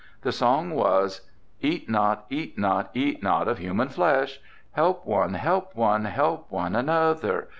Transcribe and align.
The 0.23 0.31
song 0.31 0.71
was: 0.71 1.29
"Eat 1.61 1.87
not, 1.87 2.25
eat 2.31 2.57
not, 2.57 2.89
eat 2.95 3.21
not 3.21 3.47
of 3.47 3.59
human 3.59 3.89
flesh." 3.89 4.39
"Help 4.71 5.05
one, 5.05 5.35
help 5.35 5.75
one, 5.75 6.05
help 6.05 6.47
one 6.51 6.75
another." 6.75 7.49